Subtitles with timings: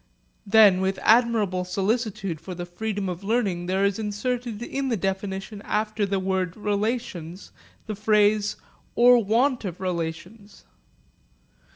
[0.47, 5.61] Then with admirable solicitude for the freedom of learning there is inserted in the definition
[5.61, 7.51] after the word 'relations'
[7.85, 8.55] the phrase
[8.95, 10.63] 'or want of relations.'